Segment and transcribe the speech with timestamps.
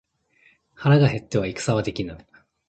[0.73, 2.17] 腹が減っては戦はできぬ。